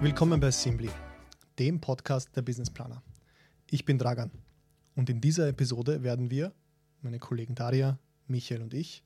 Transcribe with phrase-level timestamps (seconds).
[0.00, 0.88] Willkommen bei Simply,
[1.58, 3.02] dem Podcast der Businessplaner.
[3.70, 4.30] Ich bin Dragan
[4.96, 6.52] und in dieser Episode werden wir,
[7.02, 9.02] meine Kollegen Daria, Michael und ich,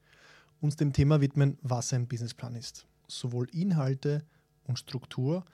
[0.60, 2.86] uns dem Thema widmen, was ein Businessplan ist.
[3.08, 4.24] Sowohl Inhalte
[4.64, 5.44] und Struktur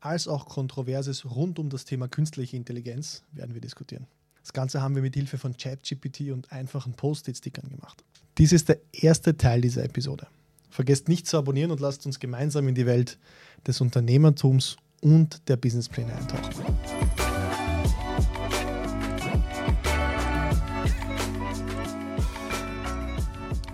[0.00, 4.06] als auch Kontroverses rund um das Thema künstliche Intelligenz werden wir diskutieren.
[4.42, 8.04] Das Ganze haben wir mit Hilfe von ChatGPT und einfachen Post-it-Stickern gemacht.
[8.38, 10.26] Dies ist der erste Teil dieser Episode.
[10.70, 13.18] Vergesst nicht zu abonnieren und lasst uns gemeinsam in die Welt
[13.66, 16.54] des Unternehmertums und der Businesspläne eintauchen.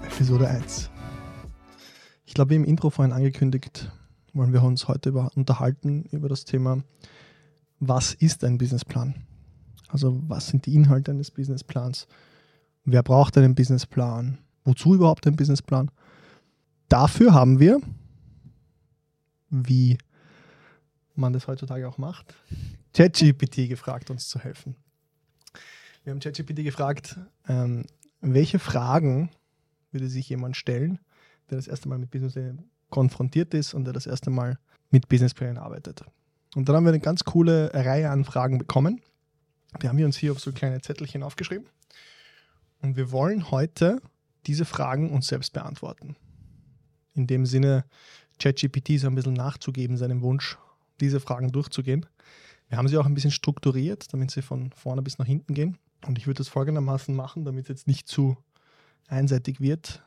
[0.04, 0.90] Episode 1.
[2.24, 3.92] Ich glaube, wie im Intro vorhin angekündigt,
[4.32, 6.82] wollen wir uns heute über, unterhalten über das Thema,
[7.78, 9.26] was ist ein Businessplan?
[9.88, 12.06] Also was sind die Inhalte eines Businessplans?
[12.84, 14.38] Wer braucht einen Businessplan?
[14.64, 15.90] Wozu überhaupt ein Businessplan?
[16.88, 17.80] Dafür haben wir,
[19.50, 19.98] wie
[21.14, 22.34] man das heutzutage auch macht,
[22.94, 24.76] ChatGPT gefragt, uns zu helfen.
[26.04, 27.84] Wir haben ChatGPT gefragt, ähm,
[28.20, 29.30] welche Fragen
[29.90, 30.98] würde sich jemand stellen,
[31.50, 32.34] der das erste Mal mit Business
[32.90, 34.58] konfrontiert ist und der das erste Mal
[34.90, 36.04] mit Businessplänen arbeitet.
[36.54, 39.00] Und dann haben wir eine ganz coole Reihe an Fragen bekommen.
[39.80, 41.66] Wir haben uns hier auf so kleine Zettelchen aufgeschrieben.
[42.80, 44.00] Und wir wollen heute
[44.46, 46.16] diese Fragen uns selbst beantworten.
[47.14, 47.84] In dem Sinne,
[48.38, 50.58] ChatGPT so ein bisschen nachzugeben, seinem Wunsch,
[51.00, 52.06] diese Fragen durchzugehen.
[52.68, 55.78] Wir haben sie auch ein bisschen strukturiert, damit sie von vorne bis nach hinten gehen.
[56.06, 58.36] Und ich würde das folgendermaßen machen, damit es jetzt nicht zu
[59.08, 60.02] einseitig wird,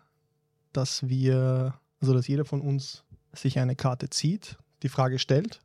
[0.73, 5.61] dass wir, also dass jeder von uns sich eine Karte zieht, die Frage stellt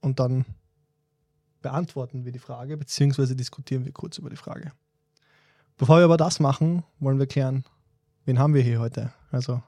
[0.00, 0.44] und dann
[1.62, 4.72] beantworten wir die Frage, beziehungsweise diskutieren wir kurz über die Frage.
[5.78, 7.64] Bevor wir aber das machen, wollen wir klären,
[8.24, 9.12] wen haben wir hier heute?
[9.30, 9.62] Also,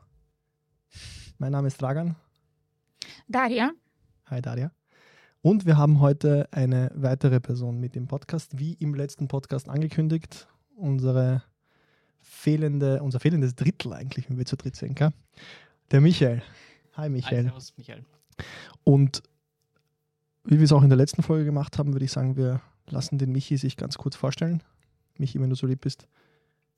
[1.38, 2.16] mein Name ist Dragan.
[3.26, 3.72] Daria.
[4.26, 4.70] Hi Daria.
[5.40, 10.48] Und wir haben heute eine weitere Person mit dem Podcast, wie im letzten Podcast angekündigt.
[10.76, 11.42] Unsere
[12.20, 15.12] fehlende, unser fehlendes Drittel eigentlich, wenn wir zu dritt sind, gell?
[15.90, 16.42] Der Michael.
[16.94, 17.38] Hi Michael.
[17.38, 18.04] Hi, servus, Michael.
[18.84, 19.22] Und
[20.44, 23.18] wie wir es auch in der letzten Folge gemacht haben, würde ich sagen, wir lassen
[23.18, 24.62] den Michi sich ganz kurz vorstellen.
[25.16, 26.06] Michi, wenn du so lieb bist,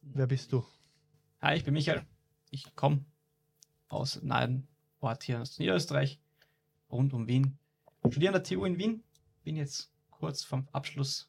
[0.02, 0.64] wer bist du?
[1.40, 2.02] Hi, ich bin Michael.
[2.50, 3.04] Ich komme
[3.88, 4.68] aus einem nahen
[5.00, 6.20] Ort hier aus Niederösterreich,
[6.90, 7.58] rund um Wien.
[8.08, 9.02] Studiere an der TU in Wien.
[9.42, 11.28] Bin jetzt kurz vom Abschluss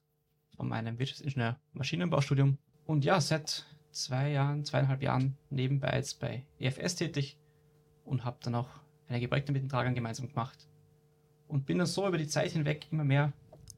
[0.55, 2.57] von meinem Wirtschaftsingenieur Maschinenbaustudium.
[2.85, 7.37] Und ja, seit zwei Jahren, zweieinhalb Jahren nebenbei jetzt bei EFS tätig
[8.05, 8.69] und habe dann auch
[9.07, 10.67] einige Projekte mit den Tragern gemeinsam gemacht.
[11.47, 13.33] Und bin dann so über die Zeit hinweg immer mehr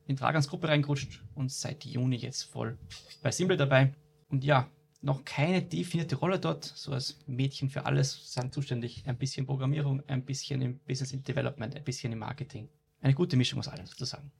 [0.07, 2.77] in Tragans Gruppe reingerutscht und seit Juni jetzt voll
[3.21, 3.93] bei Simple dabei.
[4.29, 4.67] Und ja,
[5.01, 9.03] noch keine definierte Rolle dort, so als Mädchen für alles, sind zuständig.
[9.05, 12.67] Ein bisschen Programmierung, ein bisschen im Business Development, ein bisschen im Marketing.
[13.01, 14.31] Eine gute Mischung aus allem sozusagen.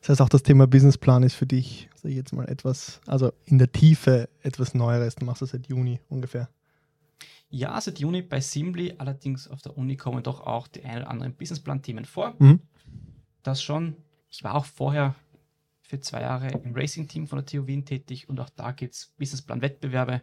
[0.00, 3.58] Das heißt, auch das Thema Businessplan ist für dich, ich jetzt mal, etwas, also in
[3.58, 5.16] der Tiefe etwas Neueres.
[5.16, 6.48] Du machst das seit Juni ungefähr.
[7.54, 11.10] Ja, seit Juni bei Simply, allerdings auf der Uni kommen doch auch die ein oder
[11.10, 12.34] anderen Businessplan-Themen vor.
[12.38, 12.60] Mhm.
[13.42, 13.94] Das schon.
[14.30, 15.14] Ich war auch vorher
[15.82, 19.12] für zwei Jahre im Racing-Team von der TU Wien tätig und auch da gibt es
[19.18, 20.22] Businessplan-Wettbewerbe,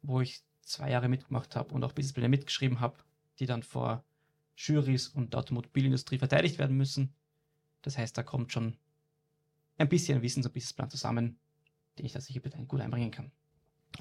[0.00, 2.96] wo ich zwei Jahre mitgemacht habe und auch Businesspläne mitgeschrieben habe,
[3.38, 4.02] die dann vor
[4.56, 7.12] Juries und der Automobilindustrie verteidigt werden müssen.
[7.82, 8.78] Das heißt, da kommt schon
[9.76, 11.36] ein bisschen Wissen zum Businessplan zusammen,
[11.98, 13.30] den ich da sicher gut einbringen kann.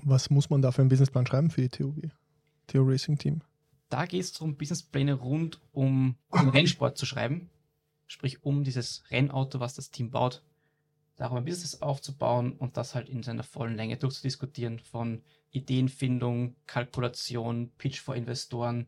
[0.04, 2.12] Was muss man da für einen Businessplan schreiben für die TUW,
[2.72, 3.42] TU Racing Team?
[3.90, 7.50] Da geht es darum, Businesspläne rund um, um Rennsport zu schreiben.
[8.08, 10.42] Sprich, um dieses Rennauto, was das Team baut,
[11.18, 15.22] darum ein Business aufzubauen und das halt in seiner vollen Länge durchzudiskutieren von
[15.52, 18.88] Ideenfindung, Kalkulation, Pitch vor Investoren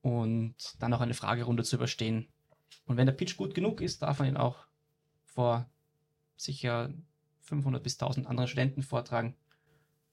[0.00, 2.28] und dann auch eine Fragerunde zu überstehen.
[2.86, 4.66] Und wenn der Pitch gut genug ist, darf man ihn auch
[5.24, 5.70] vor
[6.36, 6.92] sicher
[7.42, 9.36] 500 bis 1000 anderen Studenten vortragen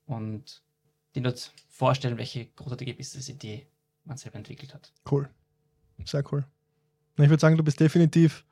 [0.06, 0.64] und
[1.16, 3.68] denen dort vorstellen, welche großartige Business-Idee
[4.06, 4.92] man selber entwickelt hat.
[5.10, 5.30] Cool.
[6.06, 6.46] Sehr cool.
[7.18, 8.46] Ich würde sagen, du bist definitiv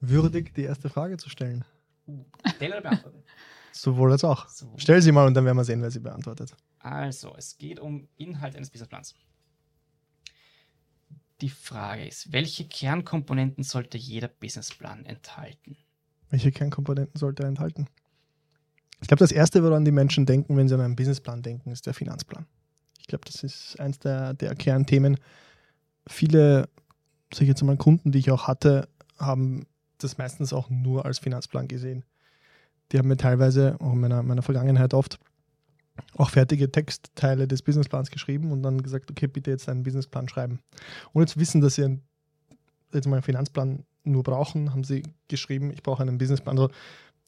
[0.00, 1.64] würdig, die erste Frage zu stellen.
[2.06, 2.24] Uh,
[2.58, 3.24] beantwortet.
[3.72, 4.48] Sowohl als auch.
[4.48, 4.72] So.
[4.76, 6.54] Stell sie mal und dann werden wir sehen, wer sie beantwortet.
[6.78, 9.14] Also, es geht um Inhalt eines Businessplans.
[11.42, 15.76] Die Frage ist, welche Kernkomponenten sollte jeder Businessplan enthalten?
[16.30, 17.88] Welche Kernkomponenten sollte er enthalten?
[19.00, 21.86] Ich glaube, das Erste, woran die Menschen denken, wenn sie an einen Businessplan denken, ist
[21.86, 22.46] der Finanzplan.
[22.98, 25.18] Ich glaube, das ist eins der, der Kernthemen.
[26.08, 26.68] Viele,
[27.32, 28.88] sag ich jetzt mal, Kunden, die ich auch hatte,
[29.18, 29.66] haben
[29.98, 32.04] das meistens auch nur als Finanzplan gesehen.
[32.92, 35.18] Die haben mir teilweise, auch in meiner, meiner Vergangenheit oft,
[36.16, 40.60] auch fertige Textteile des Businessplans geschrieben und dann gesagt, okay, bitte jetzt einen Businessplan schreiben.
[41.12, 42.02] Ohne zu wissen, dass sie einen,
[42.92, 46.58] jetzt mal einen Finanzplan nur brauchen, haben sie geschrieben, ich brauche einen Businessplan.
[46.58, 46.72] Also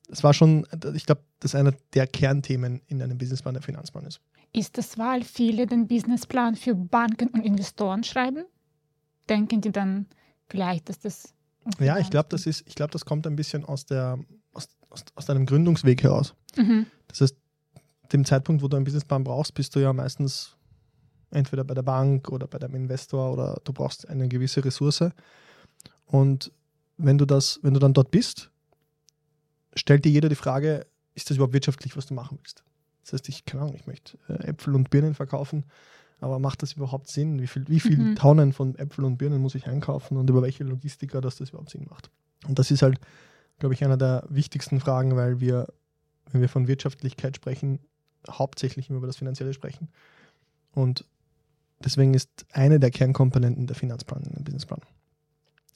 [0.08, 4.06] es war schon, ich glaube, das ist einer der Kernthemen in einem Businessplan der Finanzplan
[4.06, 4.20] ist.
[4.52, 8.44] Ist es, weil viele den Businessplan für Banken und Investoren schreiben?
[9.28, 10.06] Denken die dann
[10.48, 11.34] vielleicht, dass das.
[11.80, 14.18] Ja, ich glaube, das ist, ich glaube, das kommt ein bisschen aus der,
[14.54, 16.34] aus, aus, aus deinem Gründungsweg heraus.
[16.56, 16.86] Mhm.
[17.08, 17.36] Das heißt,
[18.12, 20.56] dem Zeitpunkt, wo du einen Businessplan brauchst, bist du ja meistens
[21.30, 25.10] entweder bei der Bank oder bei deinem Investor oder du brauchst eine gewisse Ressource.
[26.06, 26.50] Und
[26.96, 28.50] wenn du das, wenn du dann dort bist,
[29.78, 32.62] stellt dir jeder die Frage, ist das überhaupt wirtschaftlich, was du machen willst?
[33.02, 35.64] Das heißt, ich, keine Ahnung, ich möchte äh, Äpfel und Birnen verkaufen,
[36.20, 37.40] aber macht das überhaupt Sinn?
[37.40, 38.16] Wie viel, wie viel Mhm.
[38.16, 41.70] Tonnen von Äpfeln und Birnen muss ich einkaufen und über welche Logistiker, dass das überhaupt
[41.70, 42.10] Sinn macht?
[42.46, 42.98] Und das ist halt,
[43.58, 45.66] glaube ich, einer der wichtigsten Fragen, weil wir,
[46.30, 47.78] wenn wir von Wirtschaftlichkeit sprechen,
[48.28, 49.88] hauptsächlich immer über das Finanzielle sprechen.
[50.72, 51.04] Und
[51.82, 54.80] deswegen ist eine der Kernkomponenten der Finanzplan in einem Businessplan.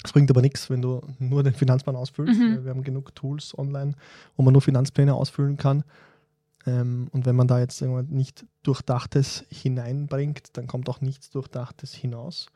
[0.05, 2.41] Es bringt aber nichts, wenn du nur den Finanzplan ausfüllst.
[2.41, 2.65] Mhm.
[2.65, 3.95] Wir haben genug Tools online,
[4.37, 5.85] wo man nur Finanzpläne ausfüllen kann.
[6.67, 11.93] Ähm, und wenn man da jetzt wir, nicht Durchdachtes hineinbringt, dann kommt auch nichts Durchdachtes
[11.95, 12.47] hinaus.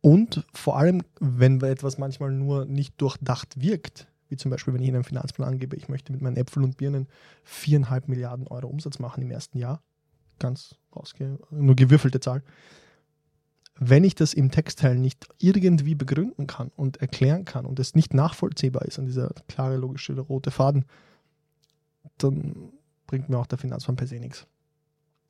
[0.00, 4.88] Und vor allem, wenn etwas manchmal nur nicht durchdacht wirkt, wie zum Beispiel, wenn ich
[4.88, 7.08] in einem Finanzplan angebe, ich möchte mit meinen Äpfeln und Birnen
[7.44, 9.82] viereinhalb Milliarden Euro Umsatz machen im ersten Jahr,
[10.38, 12.42] ganz rausge nur gewürfelte Zahl.
[13.80, 18.12] Wenn ich das im Textteil nicht irgendwie begründen kann und erklären kann und es nicht
[18.12, 20.84] nachvollziehbar ist an dieser klare, logische rote Faden,
[22.18, 22.72] dann
[23.06, 24.46] bringt mir auch der Finanzplan per se nichts.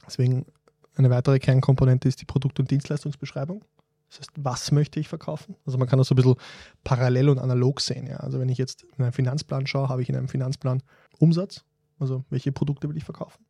[0.06, 0.46] Deswegen
[0.94, 3.64] eine weitere Kernkomponente ist die Produkt- und Dienstleistungsbeschreibung.
[4.08, 5.54] Das heißt, was möchte ich verkaufen?
[5.66, 6.36] Also man kann das so ein bisschen
[6.82, 8.06] parallel und analog sehen.
[8.06, 8.16] Ja?
[8.16, 10.82] Also wenn ich jetzt in einen Finanzplan schaue, habe ich in einem Finanzplan
[11.18, 11.64] Umsatz,
[11.98, 13.44] also welche Produkte will ich verkaufen.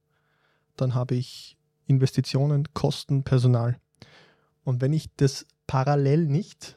[0.77, 1.57] Dann habe ich
[1.87, 3.79] Investitionen, Kosten, Personal.
[4.69, 6.77] Und wenn ich das parallel nicht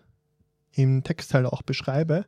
[0.71, 2.25] im Textteil auch beschreibe,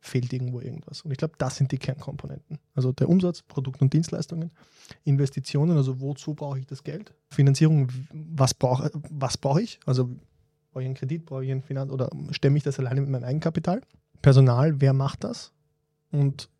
[0.00, 1.02] fehlt irgendwo irgendwas.
[1.02, 2.58] Und ich glaube, das sind die Kernkomponenten.
[2.74, 4.50] Also der Umsatz, Produkt- und Dienstleistungen,
[5.04, 7.14] Investitionen, also wozu brauche ich das Geld?
[7.30, 9.78] Finanzierung, was brauche was brauche ich?
[9.86, 10.10] Also
[10.72, 13.22] brauche ich einen Kredit, brauche ich einen Finanz- oder stemme ich das alleine mit meinem
[13.22, 13.82] Eigenkapital?
[14.20, 15.52] Personal, wer macht das?
[16.10, 16.50] Und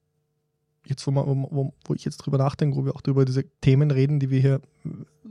[0.86, 3.90] jetzt, wo, man, wo, wo ich jetzt drüber nachdenke, wo wir auch über diese Themen
[3.90, 4.60] reden, die wir hier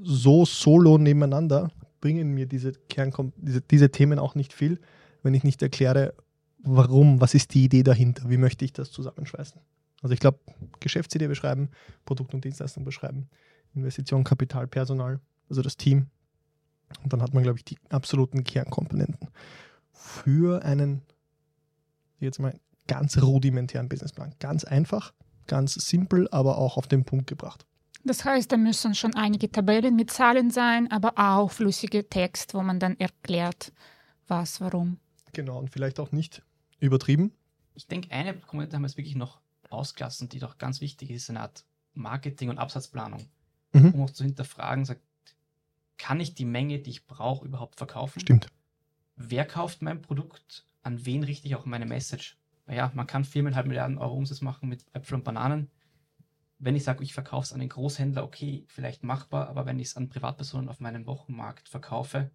[0.01, 1.71] so solo nebeneinander,
[2.03, 4.81] bringen mir diese, Kernkom diese, diese Themen auch nicht viel,
[5.21, 6.13] wenn ich nicht erkläre,
[6.57, 9.61] warum, was ist die Idee dahinter, wie möchte ich das zusammenschweißen.
[10.01, 10.39] Also ich glaube,
[10.81, 11.69] Geschäftsidee beschreiben,
[12.03, 13.29] Produkt und Dienstleistung beschreiben,
[13.73, 16.07] Investition, Kapital, Personal, also das Team.
[17.05, 19.29] Und dann hat man, glaube ich, die absoluten Kernkomponenten
[19.93, 21.03] für einen,
[22.19, 24.35] jetzt mal ganz rudimentären Businessplan.
[24.39, 25.13] Ganz einfach,
[25.47, 27.65] ganz simpel, aber auch auf den Punkt gebracht.
[28.03, 32.61] Das heißt, da müssen schon einige Tabellen mit Zahlen sein, aber auch flüssige Text, wo
[32.61, 33.71] man dann erklärt,
[34.27, 34.97] was, warum.
[35.31, 36.41] Genau, und vielleicht auch nicht
[36.79, 37.31] übertrieben.
[37.75, 39.39] Ich denke, eine Komponente haben wir jetzt wirklich noch
[39.69, 43.25] ausgelassen, die doch ganz wichtig ist, eine Art Marketing- und Absatzplanung.
[43.71, 43.93] Mhm.
[43.93, 45.01] Um auch zu hinterfragen, sagt,
[45.97, 48.19] kann ich die Menge, die ich brauche, überhaupt verkaufen?
[48.19, 48.47] Stimmt.
[49.15, 50.65] Wer kauft mein Produkt?
[50.81, 52.37] An wen richte ich auch meine Message?
[52.65, 55.69] Naja, man kann 4,5 Milliarden Euro Umsatz machen mit Äpfeln und Bananen.
[56.59, 59.87] Wenn ich sage, ich verkaufe es an den Großhändler, okay, vielleicht machbar, aber wenn ich
[59.89, 62.31] es an Privatpersonen auf meinem Wochenmarkt verkaufe,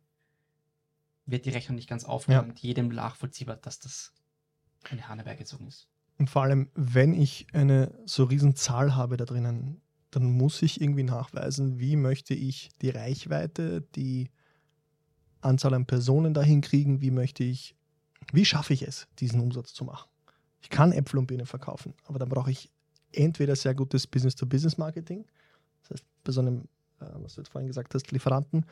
[1.24, 2.40] wird die Rechnung nicht ganz aufgehen Ja.
[2.40, 4.12] und jedem nachvollziehbar, dass das
[4.90, 5.88] eine Hahn herbeigezogen ist.
[6.18, 10.80] Und vor allem, wenn ich eine so riesen Zahl habe da drinnen, dann muss ich
[10.80, 14.30] irgendwie nachweisen, wie möchte ich die Reichweite, die
[15.40, 17.76] Anzahl an Personen dahin kriegen, wie möchte ich,
[18.32, 20.08] wie schaffe ich es, diesen Umsatz zu machen.
[20.60, 22.72] Ich kann Äpfel und Birnen verkaufen, aber dann brauche ich
[23.12, 25.24] entweder sehr gutes Business-to-Business-Marketing,
[25.82, 26.68] das heißt, bei so einem,
[27.00, 28.66] äh, was du jetzt vorhin gesagt hast, Lieferanten,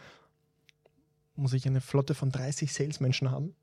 [1.37, 3.55] muss ich eine Flotte von 30 Salesmenschen haben,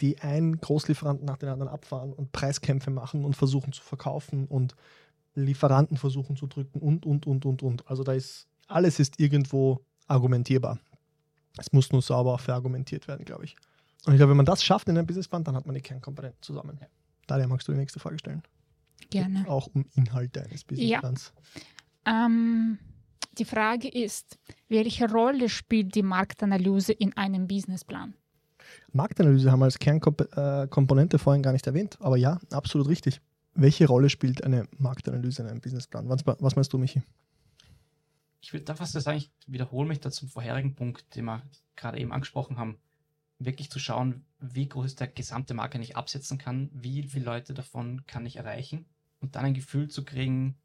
[0.00, 4.74] die einen Großlieferanten nach den anderen abfahren und Preiskämpfe machen und versuchen zu verkaufen und
[5.34, 7.88] Lieferanten versuchen zu drücken und, und, und, und, und.
[7.88, 10.78] Also da ist, alles ist irgendwo argumentierbar.
[11.58, 13.56] Es muss nur sauber verargumentiert werden, glaube ich.
[14.06, 16.42] Und ich glaube, wenn man das schafft in einem Businessplan, dann hat man die Kernkomponenten
[16.42, 16.78] zusammen.
[17.26, 18.42] Daher magst du die nächste Frage stellen.
[19.10, 19.46] Gerne.
[19.48, 21.32] Auch um Inhalte eines Businessplans.
[22.04, 22.78] Ähm,
[23.38, 24.38] die Frage ist,
[24.68, 28.14] welche Rolle spielt die Marktanalyse in einem Businessplan?
[28.92, 33.20] Marktanalyse haben wir als Kernkomponente vorhin gar nicht erwähnt, aber ja, absolut richtig.
[33.54, 36.08] Welche Rolle spielt eine Marktanalyse in einem Businessplan?
[36.08, 37.02] Was, was meinst du, Michi?
[38.40, 41.42] Ich würde da fast sagen, ich wiederhole mich da zum vorherigen Punkt, den wir
[41.76, 42.78] gerade eben angesprochen haben.
[43.38, 47.24] Wirklich zu schauen, wie groß ist der gesamte Markt, den ich absetzen kann, wie viele
[47.24, 48.86] Leute davon kann ich erreichen
[49.20, 50.56] und dann ein Gefühl zu kriegen,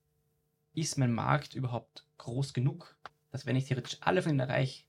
[0.73, 2.97] ist mein Markt überhaupt groß genug,
[3.31, 4.83] dass wenn ich theoretisch alle von ihnen erreiche,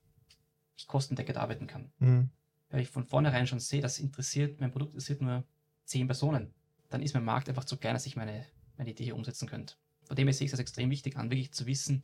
[0.77, 1.91] ich kostendeckend arbeiten kann.
[1.99, 2.29] Mhm.
[2.69, 5.43] Weil ich von vornherein schon sehe, das interessiert, mein Produkt interessiert nur
[5.85, 6.53] zehn Personen,
[6.89, 8.45] dann ist mein Markt einfach zu klein, dass ich meine,
[8.77, 9.75] meine Idee hier umsetzen könnte.
[10.03, 12.03] Von dem her sehe ich es als extrem wichtig an, wirklich zu wissen,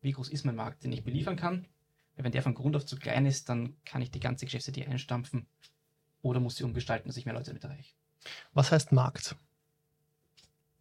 [0.00, 1.66] wie groß ist mein Markt, den ich beliefern kann.
[2.14, 4.86] Weil wenn der von Grund auf zu klein ist, dann kann ich die ganze Geschäftsidee
[4.86, 5.46] einstampfen
[6.24, 7.94] oder muss sie umgestalten, dass ich mehr Leute damit erreiche.
[8.54, 9.36] Was heißt Markt?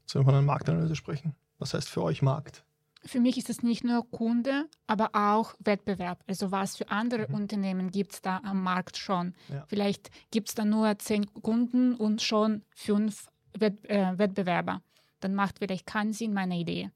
[0.06, 1.36] Sollen wir von einer Marktanalyse sprechen?
[1.60, 2.64] Was heißt für euch Markt?
[3.06, 6.24] Für mich ist es nicht nur Kunde, aber auch Wettbewerb.
[6.26, 7.36] Also was für andere Mhm.
[7.36, 9.34] Unternehmen gibt es da am Markt schon?
[9.50, 9.66] Ja.
[9.68, 14.82] Vielleicht gibt es da nur zehn Kunden und schon fünf Wett äh, Wettbewerber.
[15.20, 16.90] Dann macht vielleicht keinen Sinn meine Idee.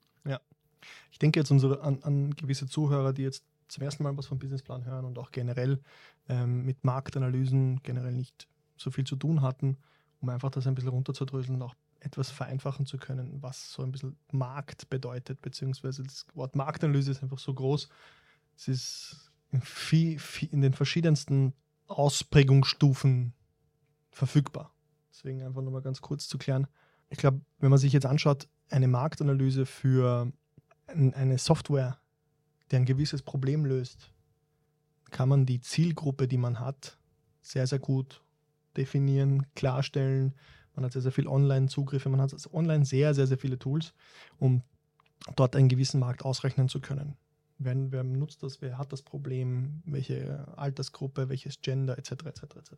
[1.11, 4.39] Ich denke jetzt unsere, an, an gewisse Zuhörer, die jetzt zum ersten Mal was vom
[4.39, 5.79] Businessplan hören und auch generell
[6.29, 9.77] ähm, mit Marktanalysen generell nicht so viel zu tun hatten,
[10.21, 13.91] um einfach das ein bisschen runterzudröseln und auch etwas vereinfachen zu können, was so ein
[13.91, 17.89] bisschen Markt bedeutet, beziehungsweise das Wort Marktanalyse ist einfach so groß.
[18.55, 21.53] Es ist in, viel, viel, in den verschiedensten
[21.87, 23.33] Ausprägungsstufen
[24.11, 24.73] verfügbar.
[25.11, 26.67] Deswegen einfach nochmal ganz kurz zu klären.
[27.09, 30.31] Ich glaube, wenn man sich jetzt anschaut, eine Marktanalyse für
[30.87, 31.99] ein, eine Software,
[32.71, 34.11] die ein gewisses Problem löst,
[35.11, 36.97] kann man die Zielgruppe, die man hat,
[37.41, 38.21] sehr, sehr gut
[38.75, 40.35] definieren, klarstellen.
[40.75, 43.93] Man hat sehr, sehr viel Online-Zugriffe, man hat also online sehr, sehr, sehr viele Tools,
[44.37, 44.61] um
[45.35, 47.15] dort einen gewissen Markt ausrechnen zu können.
[47.57, 52.11] Wer, wer nutzt das, wer hat das Problem, welche Altersgruppe, welches Gender, etc.
[52.25, 52.43] etc.
[52.43, 52.71] etc.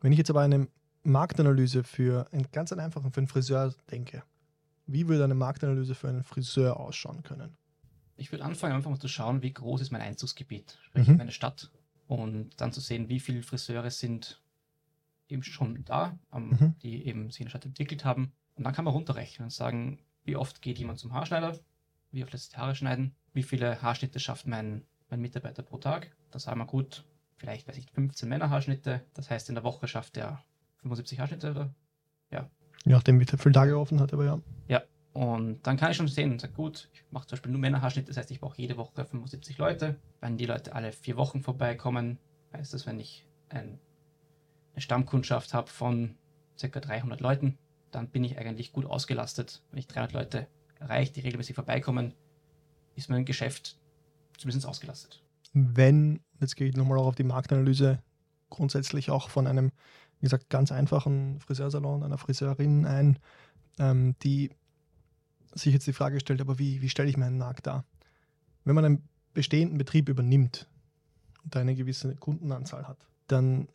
[0.00, 0.66] Wenn ich jetzt aber eine
[1.04, 4.24] Marktanalyse für einen ganz einfachen, für einen Friseur denke,
[4.86, 7.56] wie würde eine Marktanalyse für einen Friseur ausschauen können?
[8.20, 11.16] Ich würde anfangen, einfach mal zu schauen, wie groß ist mein Einzugsgebiet, sprich Mhm.
[11.16, 11.70] meine Stadt.
[12.06, 14.42] Und dann zu sehen, wie viele Friseure sind
[15.28, 16.74] eben schon da, am- Mhm.
[16.82, 18.32] die eben sich in der Stadt entwickelt haben.
[18.56, 21.58] Und dann kann man runterrechnen und sagen, wie oft geht jemand zum Haarschneider,
[22.12, 26.14] wie oft lässt sich Haare schneiden, wie viele Haarschnitte schafft mein, mein Mitarbeiter pro Tag.
[26.30, 27.04] Da sagen wir gut,
[27.36, 29.02] vielleicht weiß ich 15 Männerhaarschnitte.
[29.14, 30.44] Das heißt, in der Woche schafft er
[30.82, 31.74] 75 Haarschnitte oder
[32.86, 34.40] Je nachdem, wie viele Tage offen hat, aber ja.
[35.12, 38.08] Und dann kann ich schon sehen und sage, gut, ich mache zum Beispiel nur Männerhaarschnitt,
[38.08, 39.96] das heißt, ich brauche jede Woche 75 Leute.
[40.20, 42.18] Wenn die Leute alle vier Wochen vorbeikommen,
[42.52, 43.80] heißt das, wenn ich ein,
[44.72, 46.14] eine Stammkundschaft habe von
[46.60, 46.68] ca.
[46.80, 47.58] 300 Leuten,
[47.90, 49.62] dann bin ich eigentlich gut ausgelastet.
[49.70, 50.46] Wenn ich 300 Leute
[50.78, 52.14] erreiche, die regelmäßig vorbeikommen,
[52.94, 53.78] ist mein Geschäft
[54.36, 55.22] zumindest ausgelastet.
[55.52, 58.00] Wenn, jetzt gehe ich nochmal auch auf die Marktanalyse,
[58.48, 59.72] grundsätzlich auch von einem,
[60.20, 63.18] wie gesagt, ganz einfachen Friseursalon, einer Friseurin ein,
[63.78, 64.50] ähm, die
[65.54, 67.84] sich jetzt die Frage stellt, aber wie, wie stelle ich meinen Markt dar?
[68.64, 70.68] Wenn man einen bestehenden Betrieb übernimmt
[71.42, 73.68] und eine gewisse Kundenanzahl hat, dann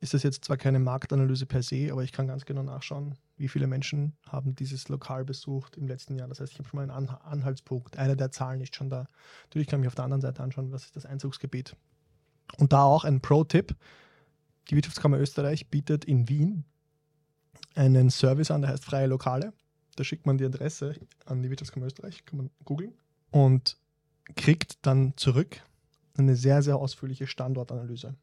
[0.00, 3.48] ist das jetzt zwar keine Marktanalyse per se, aber ich kann ganz genau nachschauen, wie
[3.48, 6.28] viele Menschen haben dieses Lokal besucht im letzten Jahr.
[6.28, 7.96] Das heißt, ich habe schon mal einen An Anhaltspunkt.
[7.96, 9.06] Eine der Zahlen ist schon da.
[9.44, 11.76] Natürlich kann ich mich auf der anderen Seite anschauen, was ist das Einzugsgebiet.
[12.58, 13.74] Und da auch ein Pro-Tipp.
[14.68, 16.64] Die Wirtschaftskammer Österreich bietet in Wien
[17.74, 19.52] einen Service an, der heißt Freie Lokale.
[19.96, 22.92] Da schickt man die Adresse an die Wirtschaftskammer Österreich, kann man googeln,
[23.30, 23.78] und
[24.34, 25.62] kriegt dann zurück
[26.16, 28.14] eine sehr, sehr ausführliche Standortanalyse,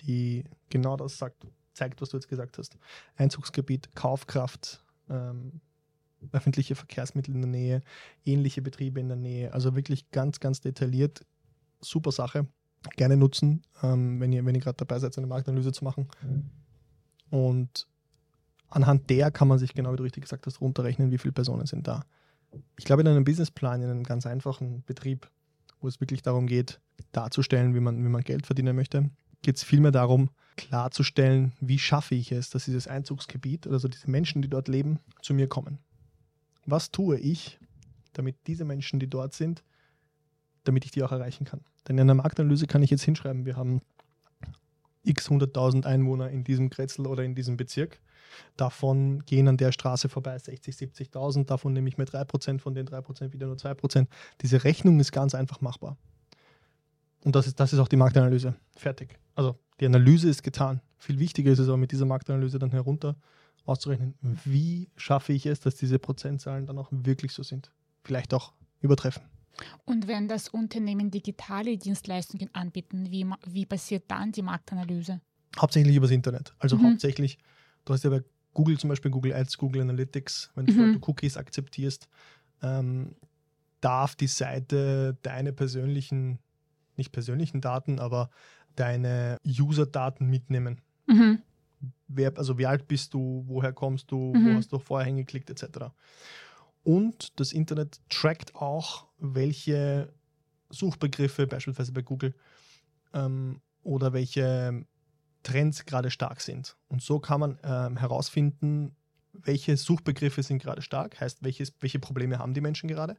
[0.00, 2.76] die genau das sagt, zeigt, was du jetzt gesagt hast.
[3.16, 5.60] Einzugsgebiet, Kaufkraft, ähm,
[6.32, 7.82] öffentliche Verkehrsmittel in der Nähe,
[8.24, 9.52] ähnliche Betriebe in der Nähe.
[9.54, 11.24] Also wirklich ganz, ganz detailliert.
[11.80, 12.46] Super Sache.
[12.96, 16.08] Gerne nutzen, ähm, wenn ihr, wenn ihr gerade dabei seid, eine Marktanalyse zu machen.
[17.30, 17.86] Und
[18.70, 21.66] anhand der kann man sich, genau wie du richtig gesagt hast, runterrechnen, wie viele Personen
[21.66, 22.04] sind da.
[22.78, 25.28] Ich glaube, in einem Businessplan, in einem ganz einfachen Betrieb,
[25.80, 26.80] wo es wirklich darum geht,
[27.12, 29.10] darzustellen, wie man, wie man Geld verdienen möchte,
[29.42, 34.42] geht es vielmehr darum, klarzustellen, wie schaffe ich es, dass dieses Einzugsgebiet, also diese Menschen,
[34.42, 35.78] die dort leben, zu mir kommen.
[36.66, 37.58] Was tue ich,
[38.12, 39.62] damit diese Menschen, die dort sind,
[40.64, 41.60] damit ich die auch erreichen kann?
[41.88, 43.80] Denn in einer Marktanalyse kann ich jetzt hinschreiben, wir haben
[45.02, 48.00] x 100.000 Einwohner in diesem Kretzel oder in diesem Bezirk.
[48.56, 51.46] Davon gehen an der Straße vorbei 60, 70.000.
[51.46, 54.06] Davon nehme ich mir 3%, von den 3% wieder nur 2%.
[54.40, 55.96] Diese Rechnung ist ganz einfach machbar.
[57.24, 58.54] Und das ist, das ist auch die Marktanalyse.
[58.76, 59.18] Fertig.
[59.34, 60.80] Also die Analyse ist getan.
[60.98, 63.16] Viel wichtiger ist es aber mit dieser Marktanalyse dann herunter
[63.66, 67.70] auszurechnen, wie schaffe ich es, dass diese Prozentzahlen dann auch wirklich so sind.
[68.04, 69.22] Vielleicht auch übertreffen.
[69.84, 75.20] Und wenn das Unternehmen digitale Dienstleistungen anbieten, wie, wie passiert dann die Marktanalyse?
[75.58, 76.54] Hauptsächlich übers Internet.
[76.58, 76.90] Also Mhm.
[76.92, 77.38] hauptsächlich,
[77.84, 78.22] du hast ja bei
[78.54, 81.00] Google zum Beispiel Google Ads, Google Analytics, wenn du Mhm.
[81.06, 82.08] Cookies akzeptierst,
[82.62, 83.14] ähm,
[83.80, 86.38] darf die Seite deine persönlichen,
[86.96, 88.30] nicht persönlichen Daten, aber
[88.76, 90.80] deine User-Daten mitnehmen.
[91.06, 91.42] Mhm.
[92.08, 94.44] Wer, also wie alt bist du, woher kommst du, Mhm.
[94.44, 95.94] wo hast du vorher hingeklickt, etc.
[96.82, 100.12] Und das Internet trackt auch, welche
[100.70, 102.34] Suchbegriffe, beispielsweise bei Google,
[103.14, 104.84] ähm, oder welche
[105.42, 106.76] Trends gerade stark sind.
[106.88, 108.94] Und so kann man ähm, herausfinden,
[109.32, 113.16] welche Suchbegriffe sind gerade stark, heißt, welches, welche Probleme haben die Menschen gerade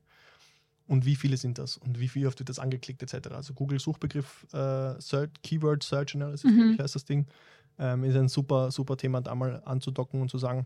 [0.88, 3.30] und wie viele sind das und wie viel oft wird das angeklickt etc.
[3.32, 6.72] Also Google Suchbegriff äh, Search, Keyword Search Analysis, Mhm.
[6.74, 6.78] mhm.
[6.78, 7.28] heißt das Ding,
[7.80, 10.66] ähm, ist ein super, super Thema, da mal anzudocken und zu sagen,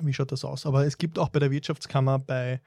[0.00, 0.66] wie schaut das aus.
[0.66, 2.60] Aber es gibt auch bei der Wirtschaftskammer bei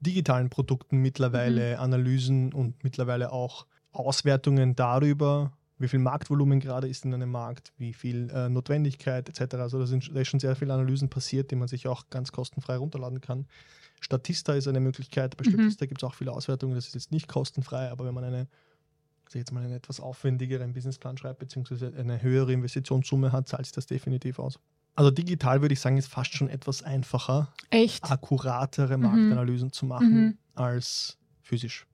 [0.00, 7.14] digitalen Produkten mittlerweile Analysen und mittlerweile auch Auswertungen darüber, wie viel Marktvolumen gerade ist in
[7.14, 9.54] einem Markt, wie viel äh, Notwendigkeit etc.
[9.56, 12.32] Also da, sind, da ist schon sehr viele Analysen passiert, die man sich auch ganz
[12.32, 13.46] kostenfrei runterladen kann.
[14.00, 15.36] Statista ist eine Möglichkeit.
[15.36, 15.50] Bei Mhm.
[15.54, 16.74] Statista gibt es auch viele Auswertungen.
[16.74, 18.46] Das ist jetzt nicht kostenfrei, aber wenn man eine,
[19.28, 23.72] ich jetzt mal, einen etwas aufwendigeren Businessplan schreibt, beziehungsweise eine höhere Investitionssumme hat, zahlt sich
[23.72, 24.58] das definitiv aus.
[24.94, 28.10] Also digital würde ich sagen, ist fast schon etwas einfacher, Echt?
[28.10, 29.02] akkuratere Mhm.
[29.04, 30.38] Marktanalysen zu machen Mhm.
[30.54, 31.86] als physisch.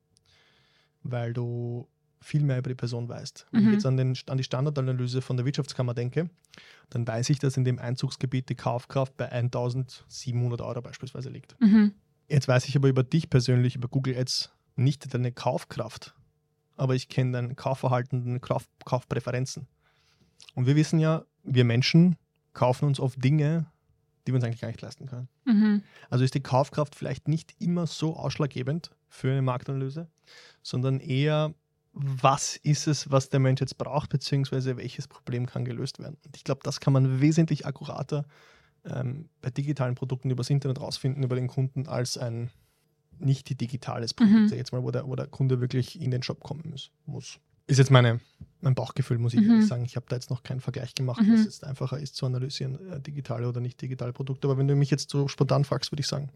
[1.02, 1.86] Weil du
[2.20, 3.46] viel mehr über die Person weißt.
[3.50, 3.68] Wenn Mhm.
[3.68, 6.30] ich jetzt an, den, an die Standardanalyse von der Wirtschaftskammer denke,
[6.90, 11.60] dann weiß ich, dass in dem Einzugsgebiet die Kaufkraft bei 1700 Euro beispielsweise liegt.
[11.60, 11.92] Mhm.
[12.28, 16.14] Jetzt weiß ich aber über dich persönlich, über Google Ads, nicht deine Kaufkraft,
[16.76, 19.66] aber ich kenne dein Kaufverhalten, deine Kauf Kaufpräferenzen.
[20.54, 22.16] Und wir wissen ja, wir Menschen
[22.54, 23.66] kaufen uns oft Dinge,
[24.26, 25.28] die wir uns eigentlich gar nicht leisten können.
[25.44, 25.82] Mhm.
[26.08, 30.08] Also ist die Kaufkraft vielleicht nicht immer so ausschlaggebend für eine Marktanalyse,
[30.62, 31.52] sondern eher,
[31.94, 36.16] was ist es, was der Mensch jetzt braucht, beziehungsweise welches Problem kann gelöst werden.
[36.26, 38.24] Und ich glaube, das kann man wesentlich akkurater
[38.84, 42.50] ähm, bei digitalen Produkten übers Internet rausfinden, über den Kunden, als ein
[43.18, 44.48] nicht digitales Produkt, Mhm.
[44.48, 46.90] sag ich jetzt mal, wo der, wo der Kunde wirklich in den Shop kommen muss.
[47.06, 47.38] muss.
[47.68, 48.20] Ist jetzt meine,
[48.60, 49.50] mein Bauchgefühl, muss ich Mhm.
[49.50, 49.84] ehrlich sagen.
[49.84, 51.30] Ich habe da jetzt noch keinen Vergleich gemacht, Mhm.
[51.30, 54.48] dass es jetzt einfacher ist zu analysieren, äh, digitale oder nicht digitale Produkte.
[54.48, 56.30] Aber wenn du mich jetzt so spontan fragst, würde ich sagen,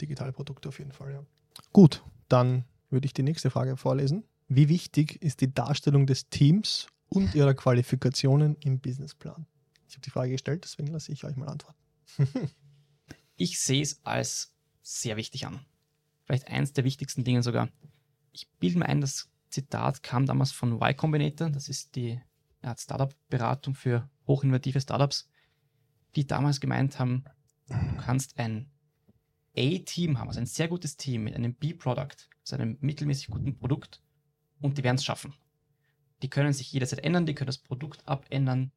[0.00, 1.22] digitale Produkte auf jeden Fall, ja.
[1.72, 4.24] Gut, dann würde ich die nächste Frage vorlesen.
[4.56, 9.46] Wie wichtig ist die Darstellung des Teams und ihrer Qualifikationen im Businessplan?
[9.88, 11.78] Ich habe die Frage gestellt, deswegen lasse ich euch mal antworten.
[13.36, 15.66] Ich sehe es als sehr wichtig an.
[16.22, 17.68] Vielleicht eins der wichtigsten Dinge sogar.
[18.30, 21.50] Ich bilde mir ein, das Zitat kam damals von Y Combinator.
[21.50, 22.20] Das ist die
[22.62, 25.28] ja, Startup-Beratung für hochinnovative Startups,
[26.14, 27.24] die damals gemeint haben,
[27.66, 28.70] du kannst ein
[29.56, 34.00] A-Team haben, also ein sehr gutes Team mit einem B-Product, also einem mittelmäßig guten Produkt
[34.64, 35.34] und die werden es schaffen.
[36.22, 38.72] Die können sich jederzeit ändern, die können das Produkt abändern,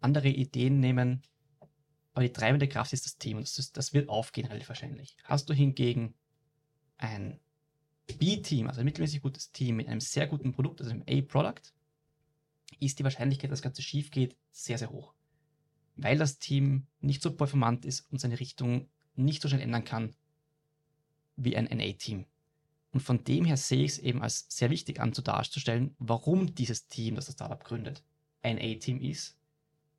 [0.00, 1.22] andere Ideen nehmen,
[2.12, 5.16] aber die treibende Kraft ist das Team und das, ist, das wird aufgehen relativ wahrscheinlich.
[5.22, 6.14] Hast du hingegen
[6.96, 7.38] ein
[8.18, 11.72] B-Team, also ein mittelmäßig gutes Team mit einem sehr guten Produkt, also einem A-Product,
[12.80, 15.14] ist die Wahrscheinlichkeit, dass das Ganze schief geht, sehr, sehr hoch.
[15.94, 20.16] Weil das Team nicht so performant ist und seine Richtung nicht so schnell ändern kann
[21.36, 22.26] wie ein NA-Team.
[22.98, 26.52] Und von dem her sehe ich es eben als sehr wichtig an, zu darzustellen, warum
[26.56, 28.02] dieses Team, das das Startup gründet,
[28.42, 29.38] ein A-Team ist,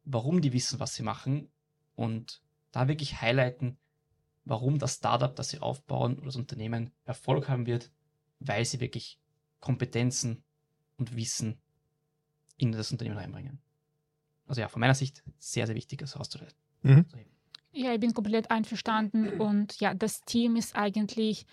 [0.03, 1.47] warum die wissen, was sie machen
[1.95, 2.41] und
[2.73, 3.77] da wirklich highlighten,
[4.43, 7.89] warum das Startup, das sie aufbauen oder das Unternehmen Erfolg haben wird,
[8.41, 9.17] weil sie wirklich
[9.61, 10.43] Kompetenzen
[10.97, 11.57] und Wissen
[12.57, 13.61] in das Unternehmen reinbringen.
[14.45, 16.53] Also ja, von meiner Sicht sehr, sehr wichtig, das herauszustellen.
[16.81, 17.05] Mhm.
[17.71, 21.45] Ja, ich bin komplett einverstanden und ja, das Team ist eigentlich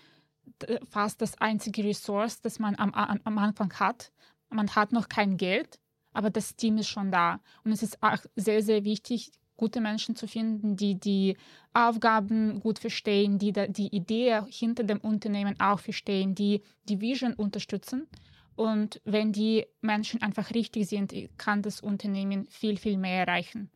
[0.89, 4.11] fast das einzige Ressource, das man am, am, Anfang hat.
[4.49, 5.79] Man hat noch kein Geld,
[6.13, 7.39] aber das Team ist schon da.
[7.63, 11.35] Und es ist auch sehr, sehr wichtig, gute Menschen zu finden, die die
[11.73, 18.07] Aufgaben gut verstehen, die die Idee hinter dem Unternehmen auch verstehen, die die Vision unterstützen.
[18.55, 23.69] Und wenn die Menschen einfach richtig sind, kann das Unternehmen viel, viel mehr erreichen,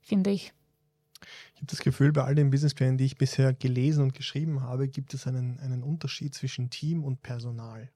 [0.00, 0.52] finde ich.
[1.54, 4.88] Ich habe das Gefühl, bei all den Businessplänen, die ich bisher gelesen und geschrieben habe,
[4.88, 7.90] gibt es einen, einen Unterschied zwischen Team und Personal.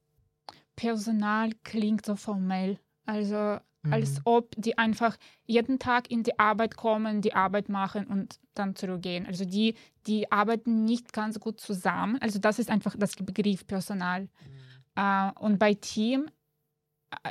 [0.76, 2.78] Personal klingt so formell.
[3.06, 3.58] Also
[3.90, 4.22] als Mhm.
[4.24, 9.26] ob die einfach jeden Tag in die Arbeit kommen, die Arbeit machen und dann zurückgehen.
[9.26, 9.74] Also die,
[10.06, 12.18] die arbeiten nicht ganz gut zusammen.
[12.20, 14.28] Also das ist einfach das Begriff Personal.
[14.96, 16.26] Äh, und bei Team,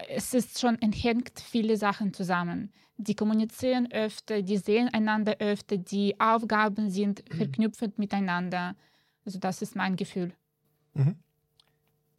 [0.10, 2.72] es ist schon, hängt viele Sachen zusammen.
[2.98, 8.76] Die kommunizieren öfter, die sehen einander öfter, die Aufgaben sind verknüpft miteinander.
[9.26, 10.34] Also das ist mein Gefühl.
[10.94, 11.16] Mhm.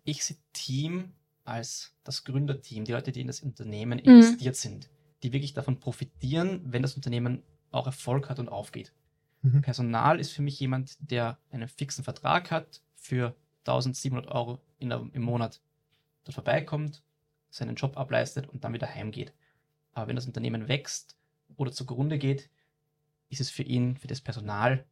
[0.05, 1.13] Ich sehe Team
[1.45, 4.05] als das Gründerteam, die Leute, die in das Unternehmen Mhm.
[4.05, 4.91] investiert sind,
[5.23, 8.93] die wirklich davon profitieren, wenn das Unternehmen auch Erfolg hat und aufgeht.
[9.43, 9.61] Mhm.
[9.63, 15.07] Personal ist für mich jemand, der einen fixen Vertrag hat für 1700 Euro in der,
[15.13, 15.61] im Monat,
[16.25, 17.03] dort vorbeikommt,
[17.55, 19.33] seinen Job ableistet und dann wieder heimgeht.
[19.93, 21.17] Aber wenn das Unternehmen wächst
[21.57, 22.51] oder zugrunde geht,
[23.29, 24.85] ist es für ihn, für das Personal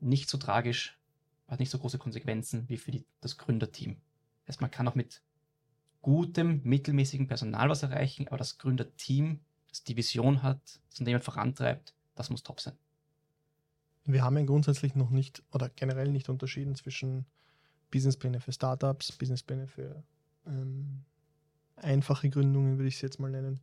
[0.00, 0.98] nicht so tragisch,
[1.46, 3.96] hat nicht so große Konsequenzen wie für die, das Gründerteam.
[4.46, 5.22] Das heißt, man kann auch mit
[6.00, 11.94] gutem, mittelmäßigen Personal was erreichen, aber das Gründerteam, das die Vision hat, das Unternehmen vorantreibt,
[12.14, 12.76] das muss top sein.
[14.04, 17.26] Wir haben ja grundsätzlich noch nicht oder generell nicht unterschieden zwischen
[17.90, 20.02] Businesspläne für Startups, Businesspläne für
[20.46, 21.04] ähm,
[21.82, 23.60] einfache Gründungen, würde ich es jetzt mal nennen.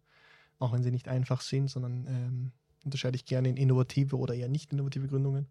[0.60, 2.52] Auch wenn sie nicht einfach sind, sondern ähm,
[2.84, 5.48] unterscheide ich gerne in innovative oder eher nicht innovative Gründungen.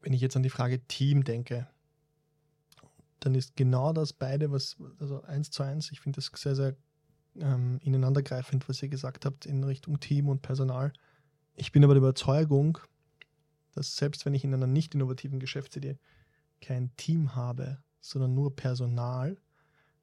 [0.00, 1.68] Wenn ich jetzt an die Frage Team denke,
[3.20, 6.74] dann ist genau das beide, was, also eins zu eins, ich finde das sehr, sehr
[7.36, 10.92] ähm, ineinandergreifend, was ihr gesagt habt in Richtung Team und Personal.
[11.54, 12.78] Ich bin aber der Überzeugung,
[13.74, 15.98] dass selbst wenn ich in einer nicht innovativen Geschäftsidee
[16.60, 19.36] kein Team habe, sondern nur Personal,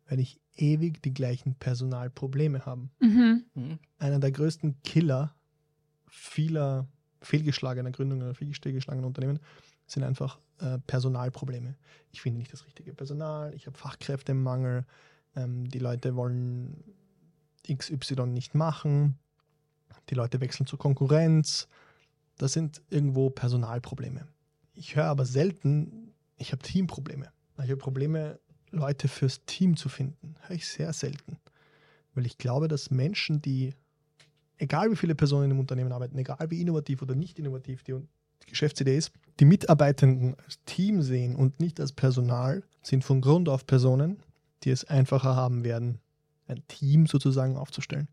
[0.07, 2.91] werde ich ewig die gleichen Personalprobleme haben.
[2.99, 3.45] Mhm.
[3.53, 3.79] Mhm.
[3.99, 5.35] Einer der größten Killer
[6.07, 6.87] vieler
[7.21, 9.39] fehlgeschlagener Gründungen oder fehlgeschlagener Unternehmen
[9.85, 11.75] sind einfach äh, Personalprobleme.
[12.11, 14.85] Ich finde nicht das richtige Personal, ich habe Fachkräftemangel,
[15.35, 16.83] ähm, die Leute wollen
[17.71, 19.17] XY nicht machen,
[20.09, 21.67] die Leute wechseln zur Konkurrenz.
[22.37, 24.27] Das sind irgendwo Personalprobleme.
[24.73, 27.31] Ich höre aber selten, ich habe Teamprobleme.
[27.57, 28.39] Ich habe Probleme,
[28.71, 30.35] Leute fürs Team zu finden.
[30.41, 31.37] Höre ich sehr selten.
[32.13, 33.73] Weil ich glaube, dass Menschen, die,
[34.57, 38.49] egal wie viele Personen im Unternehmen arbeiten, egal wie innovativ oder nicht innovativ die, die
[38.49, 43.65] Geschäftsidee ist, die Mitarbeitenden als Team sehen und nicht als Personal, sind von Grund auf
[43.67, 44.17] Personen,
[44.63, 45.99] die es einfacher haben werden,
[46.47, 48.07] ein Team sozusagen aufzustellen.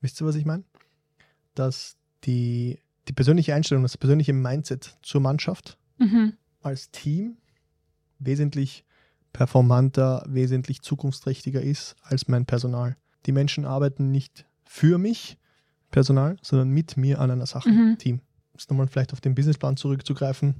[0.00, 0.64] Wisst ihr, was ich meine?
[1.54, 2.78] Dass die,
[3.08, 6.34] die persönliche Einstellung, das persönliche Mindset zur Mannschaft Mhm.
[6.62, 7.36] als Team
[8.18, 8.84] wesentlich
[9.32, 12.96] performanter, wesentlich zukunftsträchtiger ist als mein Personal.
[13.26, 15.38] Die Menschen arbeiten nicht für mich,
[15.90, 17.98] Personal, sondern mit mir an einer Sache, Mhm.
[17.98, 18.20] Team.
[18.54, 20.54] Jetzt nochmal vielleicht auf den Businessplan zurückzugreifen.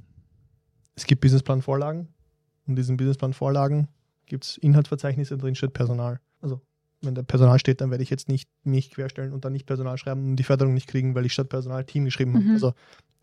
[0.95, 3.87] Es gibt Businessplan-Vorlagen und in diesen Businessplan-Vorlagen
[4.27, 6.19] gibt es Inhaltsverzeichnisse, drin steht Personal.
[6.39, 6.61] Also
[7.01, 9.97] wenn da Personal steht, dann werde ich jetzt nicht mich querstellen und dann nicht Personal
[9.97, 12.45] schreiben und die Förderung nicht kriegen, weil ich statt Personal Team geschrieben habe.
[12.45, 12.51] Mhm.
[12.53, 12.73] Also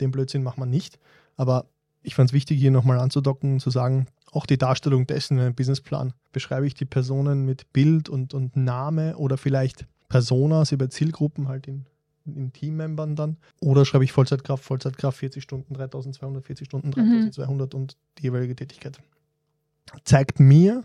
[0.00, 0.98] den Blödsinn macht man nicht.
[1.36, 1.66] Aber
[2.02, 5.44] ich fand es wichtig, hier nochmal anzudocken und zu sagen, auch die Darstellung dessen in
[5.44, 6.12] einem Businessplan.
[6.32, 11.66] Beschreibe ich die Personen mit Bild und, und Name oder vielleicht Personas über Zielgruppen halt
[11.66, 11.86] in,
[12.26, 13.36] in Teammembern dann.
[13.60, 18.98] Oder schreibe ich Vollzeitkraft, Vollzeitkraft 40 Stunden, 3200, 40 Stunden, 3200 und die jeweilige Tätigkeit.
[20.04, 20.84] Zeigt mir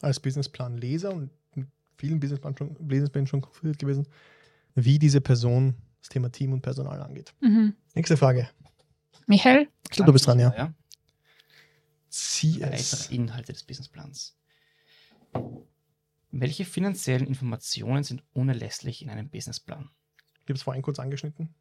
[0.00, 4.06] als Businessplan-Leser und in vielen Businessplan schon, Businessplänen schon konfiguriert gewesen,
[4.74, 7.34] wie diese Person das Thema Team und Personal angeht.
[7.40, 7.74] Mhm.
[7.94, 8.48] Nächste Frage.
[9.26, 9.68] Michael?
[9.84, 10.54] Ich glaube, du bist dran, ja.
[10.56, 10.74] ja.
[12.08, 13.10] Zieh es.
[13.10, 14.36] Inhalte des Businessplans.
[16.30, 19.90] Welche finanziellen Informationen sind unerlässlich in einem Businessplan?
[20.44, 21.54] Ich habe es vorhin kurz angeschnitten.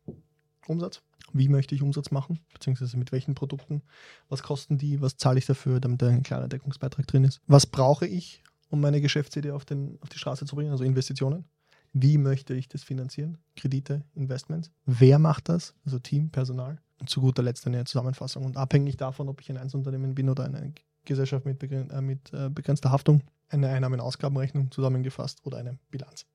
[0.68, 1.02] Umsatz.
[1.34, 2.40] Wie möchte ich Umsatz machen?
[2.54, 3.82] Beziehungsweise mit welchen Produkten?
[4.30, 5.02] Was kosten die?
[5.02, 7.42] Was zahle ich dafür, damit da ein kleiner Deckungsbeitrag drin ist?
[7.48, 10.72] Was brauche ich, um meine Geschäftsidee auf, den, auf die Straße zu bringen?
[10.72, 11.46] Also Investitionen.
[11.94, 13.38] Wie möchte ich das finanzieren?
[13.56, 14.72] Kredite, Investments.
[14.86, 15.74] Wer macht das?
[15.86, 16.82] Also Team, Personal.
[17.00, 18.46] Und zu guter Letzt eine Zusammenfassung.
[18.46, 22.34] Und abhängig davon, ob ich ein Einzelunternehmen bin oder eine Gesellschaft mit, begren äh, mit
[22.34, 26.26] äh, begrenzter Haftung, eine Einnahmen-Ausgabenrechnung zusammengefasst oder eine Bilanz.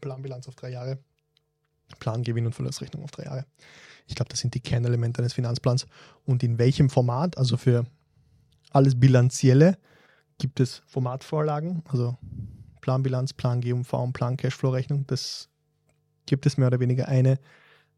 [0.00, 0.98] Planbilanz auf drei Jahre.
[1.98, 3.46] Plan, Gewinn und Verlustrechnung auf drei Jahre.
[4.06, 5.86] Ich glaube, das sind die Kernelemente eines Finanzplans.
[6.24, 7.86] Und in welchem Format, also für
[8.70, 9.78] alles Bilanzielle,
[10.38, 12.16] gibt es Formatvorlagen, also
[12.80, 15.06] Planbilanz, Plan GUV und Plan Cashflow-Rechnung.
[15.06, 15.48] Das
[16.26, 17.38] gibt es mehr oder weniger eine,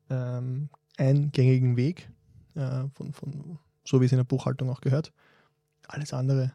[0.09, 2.11] ähm, einen gängigen Weg,
[2.55, 5.12] äh, von, von, so wie es in der Buchhaltung auch gehört.
[5.87, 6.53] Alles andere,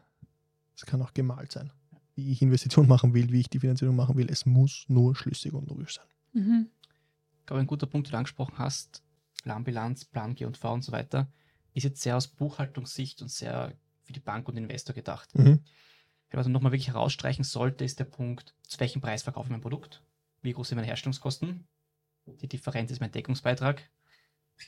[0.74, 1.72] es kann auch gemalt sein.
[2.14, 5.52] Wie ich Investitionen machen will, wie ich die Finanzierung machen will, es muss nur schlüssig
[5.52, 6.06] und logisch sein.
[6.32, 6.70] Mhm.
[7.40, 9.02] Ich glaube, ein guter Punkt, den du angesprochen hast,
[9.42, 11.28] Planbilanz, Plan G und V und so weiter,
[11.74, 13.72] ist jetzt sehr aus Buchhaltungssicht und sehr
[14.02, 15.36] für die Bank und Investor gedacht.
[15.36, 15.60] Mhm.
[16.30, 19.60] Was man nochmal wirklich herausstreichen sollte, ist der Punkt, zu welchem Preis verkaufe ich mein
[19.60, 20.02] Produkt?
[20.42, 21.66] Wie groß sind meine Herstellungskosten?
[22.26, 23.88] Die Differenz ist mein Deckungsbeitrag.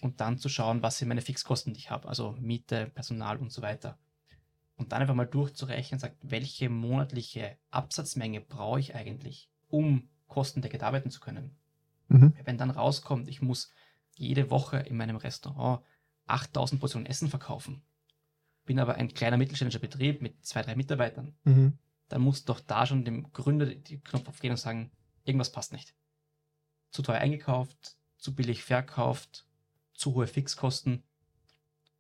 [0.03, 3.51] Und dann zu schauen, was sind meine Fixkosten, die ich habe, also Miete, Personal und
[3.53, 3.99] so weiter.
[4.77, 11.11] Und dann einfach mal durchzurechnen, sagt, welche monatliche Absatzmenge brauche ich eigentlich, um kostendeckend arbeiten
[11.11, 11.57] zu können.
[12.09, 12.35] Mhm.
[12.45, 13.71] Wenn dann rauskommt, ich muss
[14.15, 15.83] jede Woche in meinem Restaurant
[16.27, 17.83] 8000 Portionen Essen verkaufen,
[18.67, 21.79] bin aber ein kleiner mittelständischer Betrieb mit zwei, drei Mitarbeitern, Mhm.
[22.09, 24.91] dann muss doch da schon dem Gründer die Knopf aufgehen und sagen,
[25.25, 25.95] irgendwas passt nicht.
[26.91, 29.47] Zu teuer eingekauft, zu billig verkauft,
[29.99, 31.03] zu hohe Fixkosten,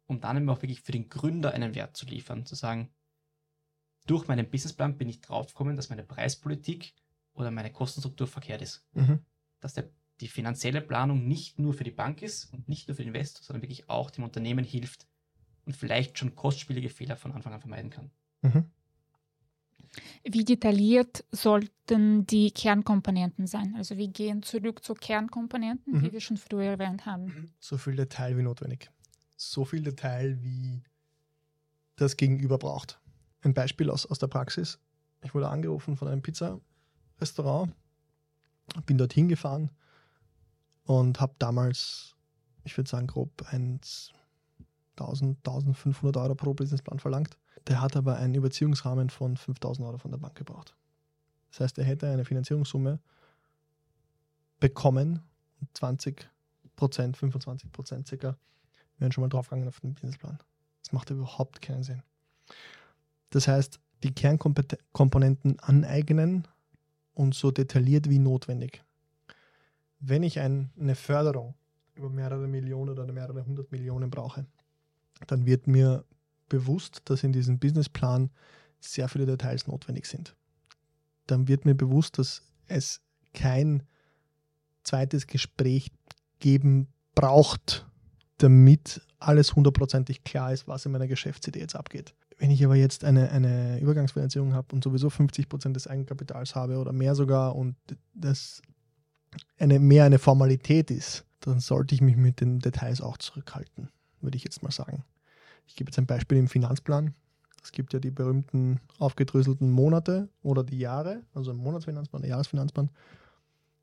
[0.06, 2.90] um dann eben auch wirklich für den Gründer einen Wert zu liefern, zu sagen,
[4.06, 6.94] durch meinen Businessplan bin ich draufgekommen, dass meine Preispolitik
[7.34, 9.24] oder meine Kostenstruktur verkehrt ist Mhm.
[9.60, 13.02] dass der, die finanzielle Planung nicht nur für die Bank ist und nicht nur für
[13.02, 15.06] den Investor, sondern wirklich auch dem Unternehmen hilft,
[15.68, 18.10] und vielleicht schon kostspielige Fehler von Anfang an vermeiden kann.
[18.40, 18.70] Mhm.
[20.24, 23.74] Wie detailliert sollten die Kernkomponenten sein?
[23.76, 26.02] Also wir gehen zurück zu Kernkomponenten, Mhm.
[26.04, 27.50] die wir schon früher erwähnt haben.
[27.58, 28.90] So viel Detail wie notwendig.
[29.36, 30.82] So viel Detail, wie
[31.96, 33.00] das Gegenüber braucht.
[33.42, 34.78] Ein Beispiel aus, aus der Praxis.
[35.22, 37.72] Ich wurde angerufen von einem Pizza-Restaurant,
[38.86, 39.70] bin dorthin gefahren
[40.84, 42.14] und habe damals,
[42.64, 44.12] ich würde sagen, grob 1,
[44.96, 47.36] 1000, 1500 Euro pro Businessplan verlangt.
[47.66, 50.74] Der hat aber einen Überziehungsrahmen von 5000 Euro von der Bank gebraucht.
[51.50, 52.98] Das heißt, er hätte eine Finanzierungssumme
[54.60, 55.22] bekommen,
[55.74, 56.28] 20
[56.76, 58.36] Prozent, 25 Prozent circa,
[58.98, 60.38] wären schon mal draufgegangen auf den Businessplan.
[60.82, 62.02] Das macht überhaupt keinen Sinn.
[63.30, 66.46] Das heißt, die Kernkomponenten aneignen
[67.14, 68.82] und so detailliert wie notwendig.
[70.00, 71.54] Wenn ich ein, eine Förderung
[71.96, 74.46] über mehrere Millionen oder mehrere hundert Millionen brauche,
[75.26, 76.04] dann wird mir
[76.48, 78.30] bewusst, dass in diesem Businessplan
[78.80, 80.36] sehr viele Details notwendig sind.
[81.26, 83.00] Dann wird mir bewusst, dass es
[83.34, 83.82] kein
[84.82, 85.90] zweites Gespräch
[86.38, 87.86] geben braucht,
[88.38, 92.14] damit alles hundertprozentig klar ist, was in meiner Geschäftsidee jetzt abgeht.
[92.38, 96.78] Wenn ich aber jetzt eine, eine Übergangsfinanzierung habe und sowieso 50 Prozent des Eigenkapitals habe
[96.78, 97.74] oder mehr sogar und
[98.14, 98.62] das
[99.58, 104.36] eine, mehr eine Formalität ist, dann sollte ich mich mit den Details auch zurückhalten, würde
[104.36, 105.04] ich jetzt mal sagen.
[105.68, 107.14] Ich gebe jetzt ein Beispiel im Finanzplan.
[107.62, 112.90] Es gibt ja die berühmten aufgedröselten Monate oder die Jahre, also ein Monatsfinanzplan, Jahresfinanzplan.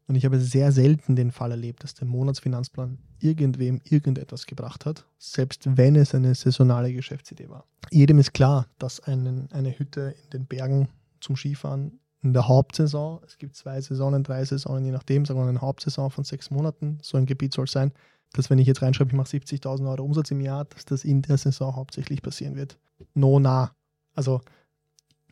[0.08, 5.06] Und ich habe sehr selten den Fall erlebt, dass der Monatsfinanzplan irgendwem irgendetwas gebracht hat,
[5.17, 7.65] selbst wenn es eine saisonale Geschäftsidee war.
[7.91, 10.89] Jedem ist klar, dass einen, eine Hütte in den Bergen
[11.21, 15.48] zum Skifahren in der Hauptsaison, es gibt zwei Saisonen, drei Saisonen, je nachdem, sagen wir
[15.48, 17.91] eine Hauptsaison von sechs Monaten, so ein Gebiet soll es sein,
[18.36, 21.21] dass wenn ich jetzt reinschreibe, ich mache 70.000 Euro Umsatz im Jahr, dass das in
[21.21, 22.78] der Saison hauptsächlich passieren wird.
[23.13, 23.76] No, na.
[24.13, 24.41] Also,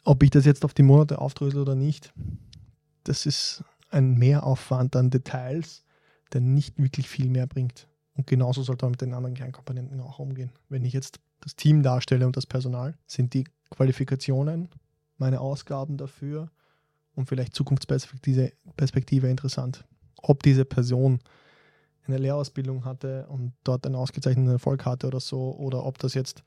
[0.03, 2.13] ob ich das jetzt auf die Monate aufdrösel oder nicht,
[3.03, 5.83] das ist ein Mehraufwand an Details,
[6.31, 7.87] der nicht wirklich viel mehr bringt.
[8.15, 10.51] Und genauso sollte man mit den anderen Kernkomponenten auch umgehen.
[10.69, 14.69] Wenn ich jetzt das Team darstelle und das Personal, sind die Qualifikationen,
[15.17, 16.49] meine Ausgaben dafür
[17.15, 19.85] und vielleicht Zukunftsperspektive Perspektive interessant.
[20.21, 21.19] Ob diese Person
[22.07, 26.43] eine Lehrausbildung hatte und dort einen ausgezeichneten Erfolg hatte oder so, oder ob das jetzt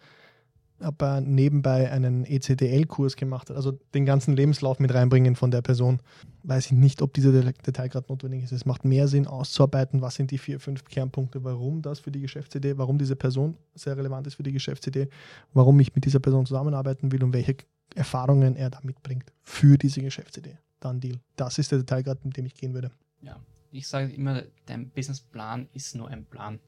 [0.81, 5.63] ob er nebenbei einen ECDL-Kurs gemacht hat, also den ganzen Lebenslauf mit reinbringen von der
[5.63, 6.01] Person,
[6.43, 8.53] weiß ich nicht, ob dieser Detail gerade notwendig ist.
[8.53, 12.21] Es macht mehr Sinn, auszuarbeiten, was sind die vier, fünf Kernpunkte, warum das für die
[12.21, 15.09] Geschäftsidee, warum diese Person sehr relevant ist für die Geschäftsidee,
[15.55, 17.57] warum ich mit dieser Person zusammenarbeiten will und welche
[17.95, 20.59] Erfahrungen er da mitbringt für diese Geschäftsidee.
[20.81, 21.19] Dann Deal.
[21.37, 22.91] Das ist der Detailgrad, mit dem ich gehen würde.
[23.23, 23.37] Ja,
[23.77, 26.61] ich sage immer, dein Businessplan ist nur ein Plan.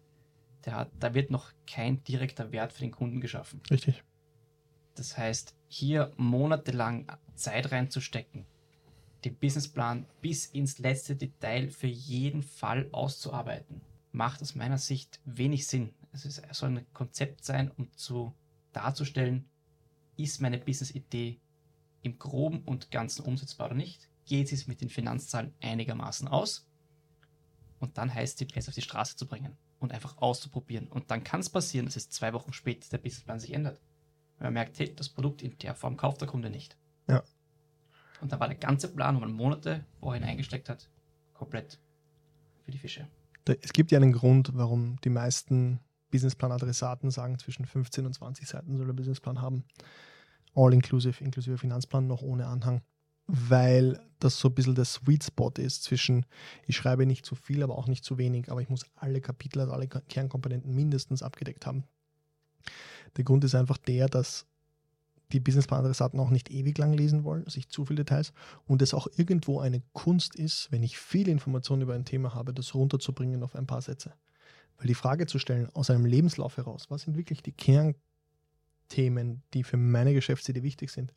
[0.67, 3.63] Hat, da wird noch kein direkter Wert für den Kunden geschaffen.
[3.71, 4.05] Richtig.
[4.97, 8.45] Das heißt, hier monatelang Zeit reinzustecken,
[9.25, 13.81] den Businessplan bis ins letzte Detail für jeden Fall auszuarbeiten,
[14.13, 15.95] macht aus meiner Sicht wenig Sinn.
[16.13, 18.35] Es ist- es soll ein Konzept sein, um zu
[18.75, 19.49] darzustellen,
[20.19, 21.41] ist meine Business-Idee
[22.03, 24.11] im Groben und Ganzen umsetzbar oder nicht?
[24.27, 26.68] Geht es mit den Finanzzahlen einigermaßen aus?
[27.81, 30.89] Und dann heißt es, jetzt auf die Straße zu bringen und einfach auszuprobieren.
[30.89, 33.81] Und dann kann es passieren, dass es zwei Wochen später der Businessplan sich ändert.
[34.39, 36.77] Weil man merkt, hey, das Produkt in der Form kauft der Kunde nicht.
[37.09, 37.23] Ja.
[38.21, 40.91] Und da war der ganze Plan, wo man Monate vorhin eingesteckt hat,
[41.35, 41.79] komplett
[42.65, 43.09] für die Fische.
[43.63, 48.77] Es gibt ja einen Grund, warum die meisten Businessplan-Adressaten sagen, zwischen 15 und 20 Seiten
[48.77, 49.65] soll der Businessplan haben.
[50.55, 52.83] All-inclusive, inklusive Finanzplan, noch ohne Anhang.
[53.29, 56.27] Weil das so ein bisschen der Sweet Spot ist zwischen,
[56.67, 59.61] ich schreibe nicht zu viel, aber auch nicht zu wenig, aber ich muss alle Kapitel,
[59.61, 61.85] also alle Kernkomponenten mindestens abgedeckt haben.
[63.17, 64.47] Der Grund ist einfach der, dass
[65.33, 68.33] die Businessplan-Adressaten auch nicht ewig lang lesen wollen, nicht zu viele Details
[68.67, 72.55] und es auch irgendwo eine Kunst ist, wenn ich viel Information über ein Thema habe,
[72.55, 74.15] das runterzubringen auf ein paar Sätze.
[74.79, 79.65] Weil die Frage zu stellen, aus einem Lebenslauf heraus, was sind wirklich die Kernthemen, die
[79.65, 81.13] für meine Geschäftsidee wichtig sind,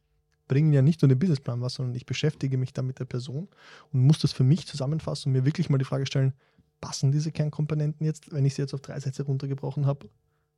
[0.52, 3.48] bringen ja nicht nur den Businessplan was, sondern ich beschäftige mich dann mit der Person
[3.94, 6.34] und muss das für mich zusammenfassen und mir wirklich mal die Frage stellen,
[6.82, 10.10] passen diese Kernkomponenten jetzt, wenn ich sie jetzt auf drei Sätze runtergebrochen habe,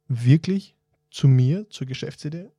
[0.08, 0.76] wirklich
[1.12, 2.50] zu mir, zur Geschäftsidee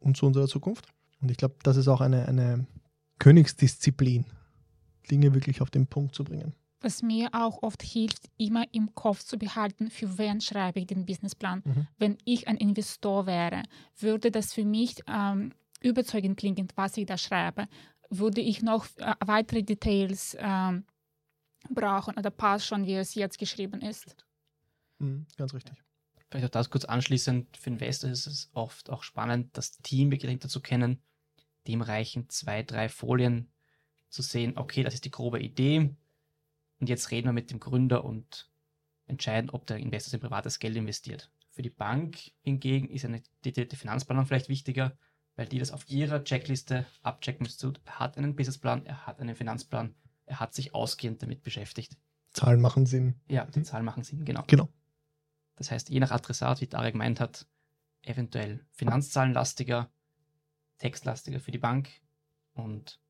[0.00, 0.92] und zu unserer Zukunft?
[1.22, 2.66] Und ich glaube, das ist auch eine, eine
[3.18, 4.26] Königsdisziplin,
[5.10, 6.52] Dinge wirklich auf den Punkt zu bringen.
[6.82, 11.06] Was mir auch oft hilft, immer im Kopf zu behalten, für wen schreibe ich den
[11.06, 11.62] Businessplan.
[11.64, 11.86] Mhm.
[11.96, 13.62] Wenn ich ein Investor wäre,
[13.98, 15.52] würde das für mich ähm,
[15.82, 17.68] überzeugend klingen, was ich da schreibe.
[18.10, 20.84] Würde ich noch äh, weitere Details ähm,
[21.70, 24.16] brauchen oder passt schon, wie es jetzt geschrieben ist?
[24.98, 25.82] Mhm, ganz richtig.
[26.30, 30.48] vielleicht auch das kurz anschließend, für Investor ist es oft auch spannend, das Team dahinter
[30.48, 31.02] zu kennen.
[31.66, 33.50] Dem reichen zwei, drei Folien
[34.08, 35.94] zu sehen, okay, das ist die grobe Idee.
[36.80, 38.50] Und jetzt reden wir mit dem Gründer und
[39.06, 41.30] entscheiden, ob der Investor sein privates Geld investiert.
[41.50, 44.96] Für die Bank hingegen ist eine detaillierte Finanzplanung vielleicht wichtiger,
[45.36, 47.78] weil die das auf ihrer Checkliste abchecken müssen.
[47.84, 49.94] Er hat einen Businessplan, er hat einen Finanzplan,
[50.26, 51.96] er hat sich ausgehend damit beschäftigt.
[52.32, 53.20] Zahlen machen Sinn.
[53.28, 54.44] Ja, die Zahlen machen Sinn, genau.
[54.46, 54.68] Genau.
[55.56, 57.46] Das heißt, je nach Adressat, wie Tarek gemeint hat,
[58.02, 59.90] eventuell Finanzzahlenlastiger,
[60.78, 61.90] textlastiger für die Bank
[62.54, 63.00] und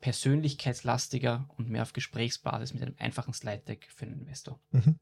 [0.00, 4.60] persönlichkeitslastiger und mehr auf Gesprächsbasis mit einem einfachen Slide-Deck für einen Investor.
[4.72, 4.98] Mhm.